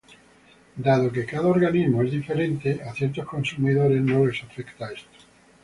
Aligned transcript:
Dado 0.87 1.11
que 1.11 1.27
cada 1.27 1.45
organismo 1.47 2.01
es 2.01 2.09
diferente, 2.11 2.81
a 2.81 2.91
ciertos 2.91 3.23
consumidores 3.23 4.01
no 4.01 4.25
les 4.25 4.41
afecta 4.43 4.91
esto. 4.91 5.19